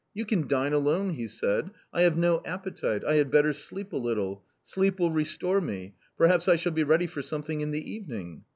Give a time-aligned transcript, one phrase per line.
[0.15, 3.97] 'You can dine alone,' he said;' I have no appetite; I had better sleep a
[3.97, 8.15] little; sleep will restore me; perhaps I shall be ready for something in the even
[8.19, 8.43] ing.'